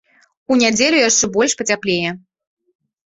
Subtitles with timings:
[0.53, 2.17] У нядзелю яшчэ больш пацяплее.